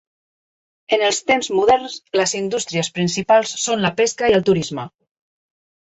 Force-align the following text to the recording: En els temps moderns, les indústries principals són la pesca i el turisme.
En 0.95 1.03
els 1.09 1.19
temps 1.31 1.49
moderns, 1.57 1.99
les 2.21 2.35
indústries 2.41 2.91
principals 2.97 3.53
són 3.67 3.87
la 3.89 3.95
pesca 4.01 4.31
i 4.33 4.39
el 4.39 4.45
turisme. 4.49 4.87